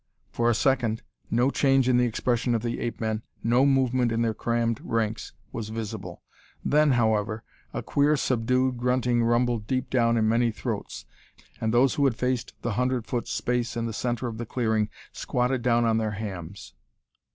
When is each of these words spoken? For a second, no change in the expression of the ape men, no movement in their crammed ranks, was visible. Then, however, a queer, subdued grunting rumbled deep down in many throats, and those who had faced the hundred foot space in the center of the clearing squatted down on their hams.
For 0.31 0.49
a 0.49 0.55
second, 0.55 1.03
no 1.29 1.51
change 1.51 1.87
in 1.87 1.97
the 1.97 2.07
expression 2.07 2.55
of 2.55 2.63
the 2.63 2.79
ape 2.79 2.99
men, 2.99 3.21
no 3.43 3.67
movement 3.67 4.11
in 4.11 4.23
their 4.23 4.33
crammed 4.33 4.81
ranks, 4.83 5.31
was 5.51 5.69
visible. 5.69 6.23
Then, 6.65 6.93
however, 6.93 7.43
a 7.71 7.83
queer, 7.83 8.17
subdued 8.17 8.79
grunting 8.79 9.23
rumbled 9.23 9.67
deep 9.67 9.91
down 9.91 10.17
in 10.17 10.27
many 10.27 10.49
throats, 10.49 11.05
and 11.61 11.71
those 11.71 11.93
who 11.93 12.05
had 12.05 12.15
faced 12.15 12.55
the 12.63 12.71
hundred 12.73 13.05
foot 13.05 13.27
space 13.27 13.77
in 13.77 13.85
the 13.85 13.93
center 13.93 14.25
of 14.27 14.39
the 14.39 14.45
clearing 14.47 14.89
squatted 15.11 15.61
down 15.61 15.85
on 15.85 15.99
their 15.99 16.13
hams. 16.17 16.73